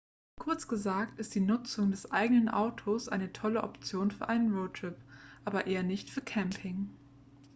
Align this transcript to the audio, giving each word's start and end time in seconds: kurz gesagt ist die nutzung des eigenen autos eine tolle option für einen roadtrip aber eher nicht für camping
kurz 0.39 0.67
gesagt 0.67 1.19
ist 1.19 1.35
die 1.35 1.41
nutzung 1.41 1.91
des 1.91 2.09
eigenen 2.09 2.49
autos 2.49 3.07
eine 3.07 3.31
tolle 3.33 3.61
option 3.61 4.09
für 4.09 4.27
einen 4.29 4.51
roadtrip 4.51 4.97
aber 5.45 5.67
eher 5.67 5.83
nicht 5.83 6.09
für 6.09 6.21
camping 6.21 6.89